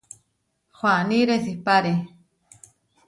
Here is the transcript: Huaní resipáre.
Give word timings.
Huaní 0.77 1.19
resipáre. 1.31 1.93